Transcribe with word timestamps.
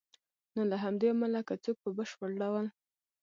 نو 0.55 0.61
له 0.71 0.77
همدې 0.83 1.07
امله 1.13 1.41
که 1.47 1.55
څوک 1.63 1.77
په 1.83 1.89
بشپړ 1.97 2.29
ډول 2.41 2.65